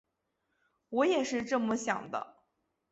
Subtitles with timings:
[0.89, 2.37] 我也是这么想的